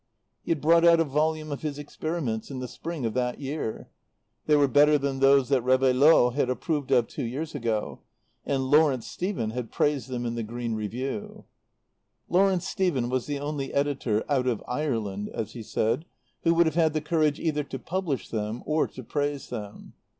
He 0.41 0.49
had 0.49 0.61
brought 0.61 0.83
out 0.83 0.99
a 0.99 1.03
volume 1.03 1.51
of 1.51 1.61
his 1.61 1.77
experiments 1.77 2.49
in 2.49 2.57
the 2.57 2.67
spring 2.67 3.05
of 3.05 3.13
that 3.13 3.39
year; 3.39 3.87
they 4.47 4.55
were 4.55 4.67
better 4.67 4.97
than 4.97 5.19
those 5.19 5.49
that 5.49 5.61
Réveillaud 5.61 6.33
had 6.33 6.49
approved 6.49 6.89
of 6.89 7.05
two 7.07 7.21
years 7.23 7.53
ago; 7.53 7.99
and 8.43 8.65
Lawrence 8.71 9.05
Stephen 9.05 9.51
had 9.51 9.71
praised 9.71 10.09
them 10.09 10.25
in 10.25 10.33
the 10.33 10.41
Green 10.41 10.73
Review. 10.73 11.45
Lawrence 12.29 12.67
Stephen 12.67 13.09
was 13.09 13.27
the 13.27 13.37
only 13.37 13.71
editor 13.75 14.23
"out 14.27 14.47
of 14.47 14.63
Ireland," 14.67 15.29
as 15.35 15.51
he 15.51 15.61
said, 15.61 16.05
who 16.41 16.55
would 16.55 16.65
have 16.65 16.73
had 16.73 16.93
the 16.93 17.01
courage 17.01 17.39
either 17.39 17.63
to 17.65 17.77
publish 17.77 18.29
them 18.29 18.63
or 18.65 18.87
to 18.87 19.03
praise 19.03 19.51
them. 19.51 19.93